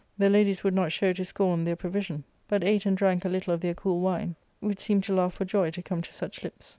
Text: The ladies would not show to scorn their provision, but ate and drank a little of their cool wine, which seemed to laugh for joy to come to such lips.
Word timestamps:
The 0.17 0.31
ladies 0.31 0.63
would 0.63 0.73
not 0.73 0.91
show 0.91 1.13
to 1.13 1.23
scorn 1.23 1.63
their 1.63 1.75
provision, 1.75 2.23
but 2.47 2.63
ate 2.63 2.87
and 2.87 2.97
drank 2.97 3.23
a 3.23 3.29
little 3.29 3.53
of 3.53 3.61
their 3.61 3.75
cool 3.75 3.99
wine, 3.99 4.35
which 4.59 4.81
seemed 4.81 5.03
to 5.03 5.13
laugh 5.13 5.35
for 5.35 5.45
joy 5.45 5.69
to 5.69 5.83
come 5.83 6.01
to 6.01 6.11
such 6.11 6.43
lips. 6.43 6.69